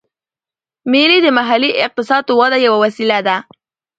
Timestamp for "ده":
3.27-3.37